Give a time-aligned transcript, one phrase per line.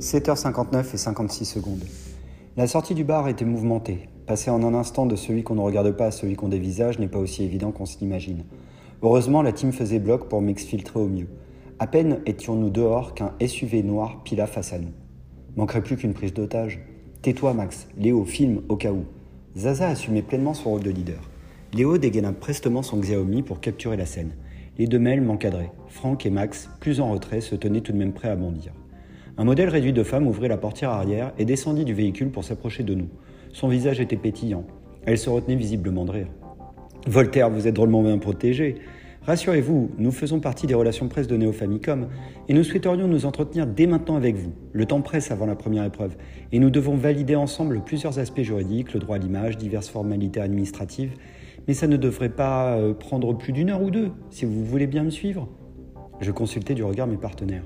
[0.00, 1.84] 7h59 et 56 secondes.
[2.56, 4.08] La sortie du bar était mouvementée.
[4.26, 7.08] Passer en un instant de celui qu'on ne regarde pas à celui qu'on dévisage n'est
[7.08, 8.44] pas aussi évident qu'on s'imagine.
[9.02, 11.28] Heureusement, la team faisait bloc pour m'exfiltrer au mieux.
[11.78, 14.92] À peine étions-nous dehors qu'un SUV noir pila face à nous.
[15.56, 16.80] Manquerait plus qu'une prise d'otage.
[17.22, 17.86] Tais-toi, Max.
[17.96, 19.04] Léo, filme au cas où.
[19.56, 21.30] Zaza assumait pleinement son rôle de leader.
[21.72, 24.32] Léo dégaina prestement son Xiaomi pour capturer la scène.
[24.78, 25.72] Les deux mêles m'encadraient.
[25.88, 28.72] Franck et Max, plus en retrait, se tenaient tout de même prêts à bondir.
[29.36, 32.84] Un modèle réduit de femme ouvrit la portière arrière et descendit du véhicule pour s'approcher
[32.84, 33.08] de nous.
[33.52, 34.64] Son visage était pétillant.
[35.06, 36.28] Elle se retenait visiblement de rire.
[37.08, 38.76] Voltaire, vous êtes drôlement bien protégé.
[39.22, 42.06] Rassurez-vous, nous faisons partie des relations presse de Néo-Famicom
[42.48, 44.52] et nous souhaiterions nous entretenir dès maintenant avec vous.
[44.72, 46.14] Le temps presse avant la première épreuve
[46.52, 51.14] et nous devons valider ensemble plusieurs aspects juridiques, le droit à l'image, diverses formalités administratives,
[51.66, 54.86] mais ça ne devrait pas euh, prendre plus d'une heure ou deux, si vous voulez
[54.86, 55.48] bien me suivre.
[56.20, 57.64] Je consultais du regard mes partenaires.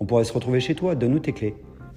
[0.00, 1.54] On pourrait se retrouver chez toi, donne-nous tes clés.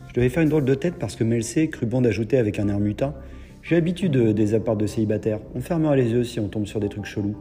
[0.09, 2.67] Je devais faire une drôle de tête parce que Melcé crut bon d'ajouter avec un
[2.67, 3.15] air mutin
[3.61, 5.39] J'ai l'habitude des apparts de célibataires.
[5.55, 7.37] On fermera les yeux si on tombe sur des trucs chelous.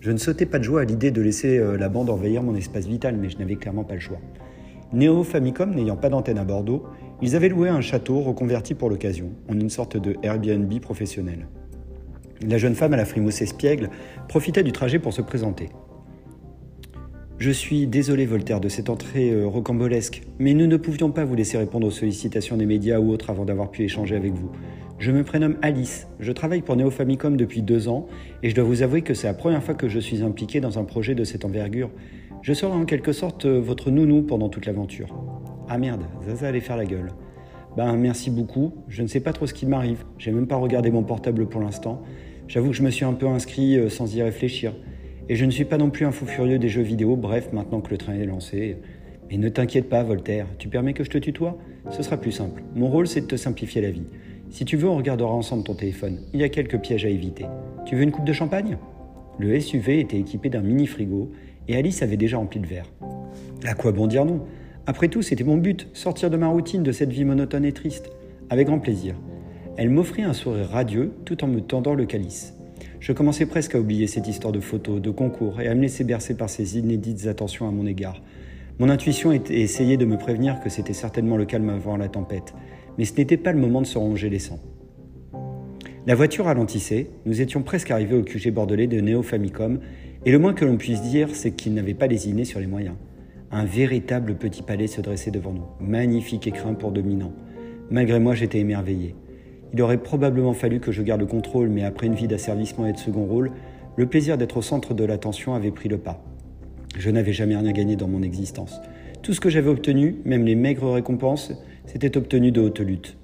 [0.00, 2.54] Je ne sautais pas de joie à l'idée de laisser euh, la bande envahir mon
[2.54, 4.18] espace vital, mais je n'avais clairement pas le choix.
[4.92, 6.84] Néo Famicom n'ayant pas d'antenne à Bordeaux,
[7.22, 11.48] ils avaient loué un château reconverti pour l'occasion, en une sorte de Airbnb professionnel.
[12.46, 13.88] La jeune femme à la frimousse espiègle
[14.28, 15.70] profitait du trajet pour se présenter.
[17.36, 21.34] Je suis désolé, Voltaire, de cette entrée euh, rocambolesque, mais nous ne pouvions pas vous
[21.34, 24.52] laisser répondre aux sollicitations des médias ou autres avant d'avoir pu échanger avec vous.
[25.00, 28.06] Je me prénomme Alice, je travaille pour Neofamicom depuis deux ans,
[28.44, 30.78] et je dois vous avouer que c'est la première fois que je suis impliqué dans
[30.78, 31.90] un projet de cette envergure.
[32.42, 35.08] Je serai en quelque sorte euh, votre nounou pendant toute l'aventure.
[35.68, 37.10] Ah merde, Zaza allait faire la gueule.
[37.76, 40.92] Ben merci beaucoup, je ne sais pas trop ce qui m'arrive, j'ai même pas regardé
[40.92, 42.00] mon portable pour l'instant.
[42.46, 44.72] J'avoue que je me suis un peu inscrit euh, sans y réfléchir.
[45.28, 47.80] Et je ne suis pas non plus un fou furieux des jeux vidéo, bref, maintenant
[47.80, 48.76] que le train est lancé.
[49.30, 51.56] Mais ne t'inquiète pas, Voltaire, tu permets que je te tutoie?
[51.90, 52.62] Ce sera plus simple.
[52.74, 54.04] Mon rôle, c'est de te simplifier la vie.
[54.50, 56.20] Si tu veux, on regardera ensemble ton téléphone.
[56.34, 57.46] Il y a quelques pièges à éviter.
[57.86, 58.76] Tu veux une coupe de champagne?
[59.38, 61.32] Le SUV était équipé d'un mini frigo
[61.68, 62.92] et Alice avait déjà rempli le verre.
[63.64, 64.42] À quoi bon dire non?
[64.86, 68.10] Après tout, c'était mon but, sortir de ma routine, de cette vie monotone et triste.
[68.50, 69.14] Avec grand plaisir.
[69.78, 72.54] Elle m'offrit un sourire radieux tout en me tendant le calice.
[73.04, 76.04] Je commençais presque à oublier cette histoire de photos, de concours, et à me laisser
[76.04, 78.22] bercer par ces inédites attentions à mon égard.
[78.78, 82.54] Mon intuition essayait de me prévenir que c'était certainement le calme avant la tempête,
[82.96, 84.58] mais ce n'était pas le moment de se ronger les sangs.
[86.06, 89.80] La voiture ralentissait, nous étions presque arrivés au QG bordelais de Neo Famicom,
[90.24, 92.96] et le moins que l'on puisse dire, c'est qu'il n'avait pas lésiné sur les moyens.
[93.50, 97.34] Un véritable petit palais se dressait devant nous, magnifique écrin pour dominant.
[97.90, 99.14] Malgré moi, j'étais émerveillé.
[99.74, 102.92] Il aurait probablement fallu que je garde le contrôle, mais après une vie d'asservissement et
[102.92, 103.50] de second rôle,
[103.96, 106.24] le plaisir d'être au centre de l'attention avait pris le pas.
[106.96, 108.80] Je n'avais jamais rien gagné dans mon existence.
[109.22, 111.52] Tout ce que j'avais obtenu, même les maigres récompenses,
[111.86, 113.16] s'était obtenu de haute lutte.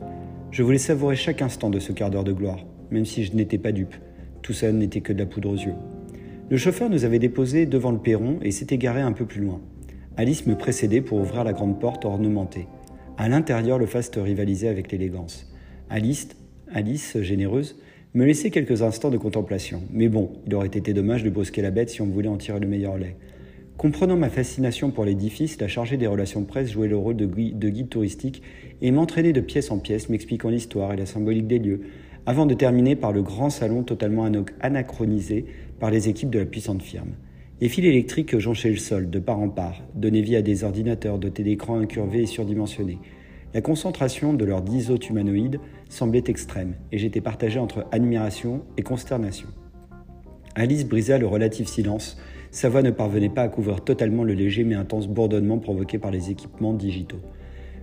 [0.50, 3.58] Je voulais savourer chaque instant de ce quart d'heure de gloire, même si je n'étais
[3.58, 3.94] pas dupe.
[4.42, 5.76] Tout ça n'était que de la poudre aux yeux.
[6.48, 9.60] Le chauffeur nous avait déposés devant le perron et s'était garé un peu plus loin.
[10.16, 12.66] Alice me précédait pour ouvrir la grande porte ornementée.
[13.18, 15.46] À l'intérieur, le faste rivalisait avec l'élégance.
[15.92, 16.28] Alice,
[16.72, 17.76] Alice, généreuse,
[18.14, 19.82] me laissait quelques instants de contemplation.
[19.92, 22.60] Mais bon, il aurait été dommage de brusquer la bête si on voulait en tirer
[22.60, 23.16] le meilleur lait.
[23.76, 27.88] Comprenant ma fascination pour l'édifice, la chargée des relations presse jouait le rôle de, guide
[27.88, 28.40] touristique
[28.80, 31.80] et m'entraînait de pièce en pièce, m'expliquant l'histoire et la symbolique des lieux,
[32.24, 34.30] avant de terminer par le grand salon totalement
[34.60, 35.46] anachronisé
[35.80, 37.14] par les équipes de la puissante firme.
[37.60, 41.18] Les fils électriques jonchaient le sol de part en part, donnaient vie à des ordinateurs
[41.18, 42.98] dotés d'écrans incurvés et surdimensionnés.
[43.52, 45.58] La concentration de leurs dix hôtes humanoïdes
[45.90, 49.48] semblait extrême, et j'étais partagé entre admiration et consternation.
[50.54, 52.18] Alice brisa le relatif silence.
[52.50, 56.10] Sa voix ne parvenait pas à couvrir totalement le léger mais intense bourdonnement provoqué par
[56.10, 57.20] les équipements digitaux.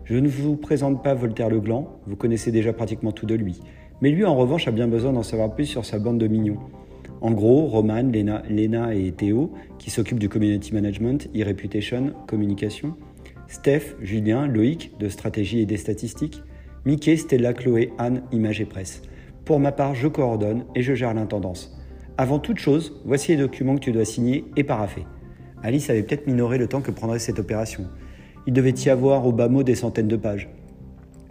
[0.06, 3.60] Je ne vous présente pas Voltaire le Gland, vous connaissez déjà pratiquement tout de lui.
[4.02, 6.60] Mais lui, en revanche, a bien besoin d'en savoir plus sur sa bande de mignons.
[7.20, 12.96] En gros, Roman, Lena, Lena et Théo, qui s'occupent du community management, e-reputation, communication,
[13.48, 16.42] Steph, Julien, Loïc, de stratégie et des statistiques,
[16.88, 19.02] Mickey, Stella, Chloé, Anne, Image et Presse.
[19.44, 21.78] Pour ma part, je coordonne et je gère l'intendance.
[22.18, 25.06] Avant toute chose, voici les documents que tu dois signer et paraffer.
[25.64, 27.88] Alice avait peut-être minoré le temps que prendrait cette opération.
[28.46, 30.50] Il devait y avoir au bas mot des centaines de pages.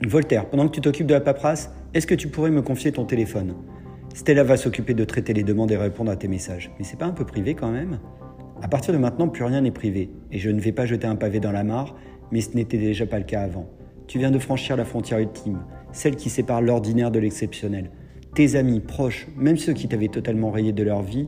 [0.06, 3.06] Voltaire, pendant que tu t'occupes de la paperasse, est-ce que tu pourrais me confier ton
[3.06, 3.54] téléphone?
[4.12, 6.70] Stella va s'occuper de traiter les demandes et répondre à tes messages.
[6.78, 7.98] Mais c'est pas un peu privé quand même?
[8.60, 10.10] À partir de maintenant, plus rien n'est privé.
[10.30, 11.96] Et je ne vais pas jeter un pavé dans la mare,
[12.30, 13.70] mais ce n'était déjà pas le cas avant.
[14.06, 17.90] Tu viens de franchir la frontière ultime, celle qui sépare l'ordinaire de l'exceptionnel.
[18.34, 21.26] Tes amis, proches, même ceux qui t'avaient totalement rayé de leur vie,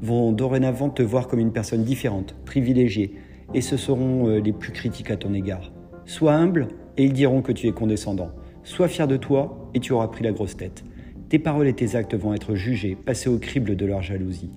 [0.00, 3.14] vont dorénavant te voir comme une personne différente, privilégiée,
[3.52, 5.72] et ce seront euh, les plus critiques à ton égard.
[6.06, 8.30] Sois humble et ils diront que tu es condescendant.
[8.62, 10.84] Sois fier de toi et tu auras pris la grosse tête.
[11.28, 14.50] Tes paroles et tes actes vont être jugés, passés au crible de leur jalousie.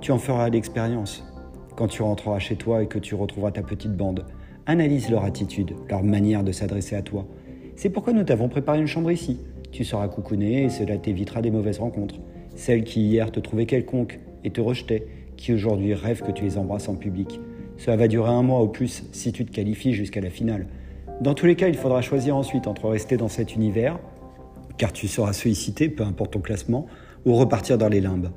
[0.00, 1.24] Tu en feras l'expérience.
[1.76, 4.24] Quand tu rentreras chez toi et que tu retrouveras ta petite bande,
[4.66, 7.26] analyse leur attitude, leur manière de s'adresser à toi.
[7.76, 9.40] C'est pourquoi nous t'avons préparé une chambre ici.
[9.72, 12.20] Tu seras coucouné et cela t'évitera des mauvaises rencontres.
[12.54, 15.06] Celles qui hier te trouvaient quelconque et te rejetaient,
[15.36, 17.40] qui aujourd'hui rêvent que tu les embrasses en public.
[17.76, 20.66] Cela va durer un mois au plus si tu te qualifies jusqu'à la finale.
[21.20, 23.98] Dans tous les cas, il faudra choisir ensuite entre rester dans cet univers,
[24.78, 26.86] car tu seras sollicité, peu importe ton classement,
[27.24, 28.30] ou repartir dans les limbes.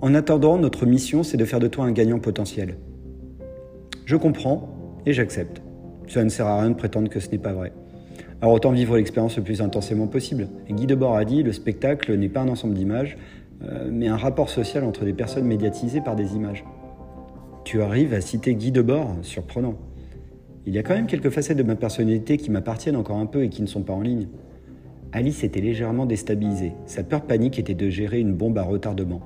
[0.00, 2.78] En attendant, notre mission, c'est de faire de toi un gagnant potentiel.
[4.06, 4.68] Je comprends
[5.06, 5.62] et j'accepte.
[6.10, 7.72] Cela ne sert à rien de prétendre que ce n'est pas vrai.
[8.42, 10.48] Alors autant vivre l'expérience le plus intensément possible.
[10.68, 13.16] Guy Debord a dit, le spectacle n'est pas un ensemble d'images,
[13.62, 16.64] euh, mais un rapport social entre des personnes médiatisées par des images.
[17.62, 19.76] Tu arrives à citer Guy Debord, surprenant.
[20.66, 23.44] Il y a quand même quelques facettes de ma personnalité qui m'appartiennent encore un peu
[23.44, 24.26] et qui ne sont pas en ligne.
[25.12, 26.72] Alice était légèrement déstabilisée.
[26.86, 29.20] Sa peur panique était de gérer une bombe à retardement,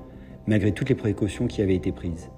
[0.46, 2.28] malgré toutes les précautions qui avaient été prises.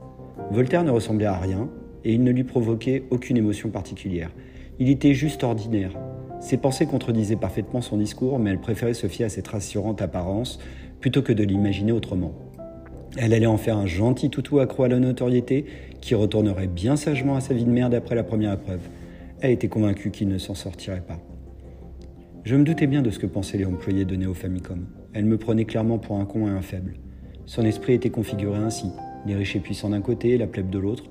[0.53, 1.69] Voltaire ne ressemblait à rien
[2.05, 4.31] et il ne lui provoquait aucune émotion particulière.
[4.79, 5.93] Il était juste ordinaire.
[6.41, 10.59] Ses pensées contredisaient parfaitement son discours, mais elle préférait se fier à cette rassurante apparence
[11.01, 12.33] plutôt que de l'imaginer autrement.
[13.17, 15.65] Elle allait en faire un gentil toutou accro à la notoriété
[16.01, 18.83] qui retournerait bien sagement à sa vie de merde après la première épreuve.
[19.41, 21.19] Elle était convaincue qu'il ne s'en sortirait pas.
[22.45, 24.87] Je me doutais bien de ce que pensaient les employés de Neo Famicom.
[25.15, 26.95] Elle me prenait clairement pour un con et un faible.
[27.47, 28.87] Son esprit était configuré ainsi,
[29.27, 31.05] les riches et puissants d'un côté, la plèbe de l'autre,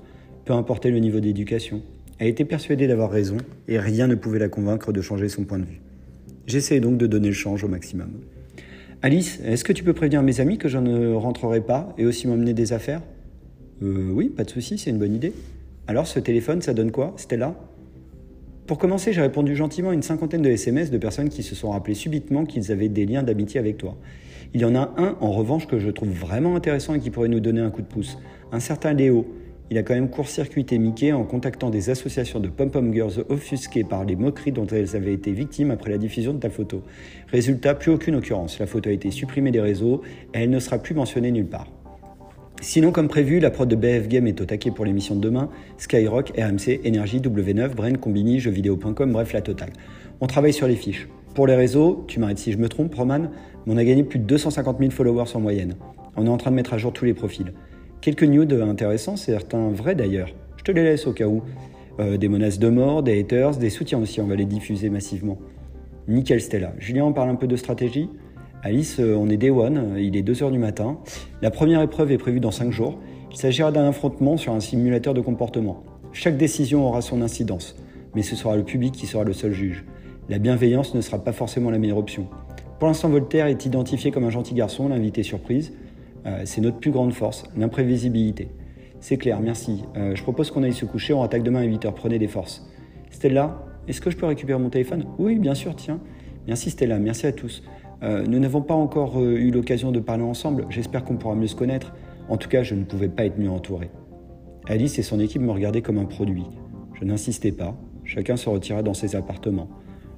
[0.46, 1.82] peu importait le niveau d'éducation.
[2.18, 3.36] Elle était persuadée d'avoir raison
[3.68, 5.80] et rien ne pouvait la convaincre de changer son point de vue.
[6.46, 8.08] J'essayais donc de donner le change au maximum.
[9.02, 12.28] Alice, est-ce que tu peux prévenir mes amis que je ne rentrerai pas et aussi
[12.28, 13.02] m'emmener des affaires?
[13.82, 15.34] Euh, Oui, pas de souci, c'est une bonne idée.
[15.88, 17.12] Alors, ce téléphone, ça donne quoi?
[17.16, 17.54] Stella
[18.66, 21.70] Pour commencer, j'ai répondu gentiment à une cinquantaine de SMS de personnes qui se sont
[21.70, 23.96] rappelées subitement qu'ils avaient des liens d'amitié avec toi.
[24.54, 27.28] Il y en a un, en revanche, que je trouve vraiment intéressant et qui pourrait
[27.28, 28.16] nous donner un coup de pouce.
[28.52, 29.26] Un certain Léo,
[29.70, 34.04] il a quand même court-circuité Mickey en contactant des associations de pom-pom girls offusquées par
[34.04, 36.82] les moqueries dont elles avaient été victimes après la diffusion de ta photo.
[37.32, 38.60] Résultat, plus aucune occurrence.
[38.60, 40.02] La photo a été supprimée des réseaux
[40.34, 41.66] et elle ne sera plus mentionnée nulle part.
[42.60, 45.50] Sinon, comme prévu, la prod de BF Game est au taquet pour l'émission de demain.
[45.78, 49.72] Skyrock, RMC, Énergie, W9, Brain, Combini, jeuxvideo.com, bref, la totale.
[50.20, 51.08] On travaille sur les fiches.
[51.34, 53.28] Pour les réseaux, tu m'arrêtes si je me trompe, Roman,
[53.66, 55.74] mais on a gagné plus de 250 000 followers en moyenne.
[56.16, 57.52] On est en train de mettre à jour tous les profils.
[58.06, 60.28] Quelques news intéressants, certains vrais d'ailleurs.
[60.58, 61.42] Je te les laisse au cas où.
[61.98, 65.38] Euh, des menaces de mort, des haters, des soutiens aussi, on va les diffuser massivement.
[66.06, 66.72] Nickel Stella.
[66.78, 68.08] Julien, on parle un peu de stratégie
[68.62, 70.98] Alice, euh, on est day one, il est 2h du matin.
[71.42, 72.96] La première épreuve est prévue dans 5 jours.
[73.32, 75.82] Il s'agira d'un affrontement sur un simulateur de comportement.
[76.12, 77.74] Chaque décision aura son incidence,
[78.14, 79.84] mais ce sera le public qui sera le seul juge.
[80.28, 82.28] La bienveillance ne sera pas forcément la meilleure option.
[82.78, 85.72] Pour l'instant, Voltaire est identifié comme un gentil garçon, l'invité surprise.
[86.26, 88.48] Euh, c'est notre plus grande force, l'imprévisibilité.
[89.00, 89.84] C'est clair, merci.
[89.96, 92.68] Euh, je propose qu'on aille se coucher, on attaque demain à 8h, prenez des forces.
[93.10, 95.04] Stella, est-ce que je peux récupérer mon téléphone?
[95.18, 96.00] Oui, bien sûr, tiens.
[96.46, 97.62] Merci Stella, merci à tous.
[98.02, 101.56] Euh, nous n'avons pas encore eu l'occasion de parler ensemble, j'espère qu'on pourra mieux se
[101.56, 101.94] connaître.
[102.28, 103.90] En tout cas, je ne pouvais pas être mieux entouré.
[104.66, 106.46] Alice et son équipe me regardaient comme un produit.
[106.94, 109.68] Je n'insistais pas, chacun se retira dans ses appartements.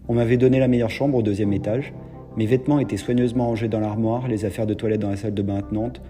[0.09, 1.93] On m'avait donné la meilleure chambre au deuxième étage,
[2.37, 5.43] mes vêtements étaient soigneusement rangés dans l'armoire, les affaires de toilette dans la salle de
[5.43, 6.01] bain attenante.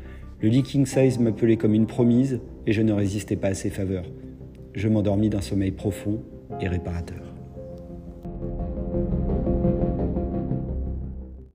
[0.41, 4.05] Le leaking size m'appelait comme une promise et je ne résistais pas à ses faveurs.
[4.75, 6.23] Je m'endormis d'un sommeil profond
[6.61, 7.28] et réparateur.